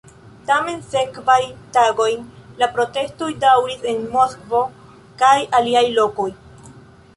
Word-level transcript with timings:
Tamen 0.45 0.79
sekvajn 0.93 1.51
tagojn 1.77 2.23
la 2.63 2.69
protestoj 2.79 3.29
daŭris 3.45 3.87
en 3.93 4.01
Moskvo 4.17 4.65
kaj 5.23 5.37
aliaj 5.61 5.85
lokoj. 6.01 6.29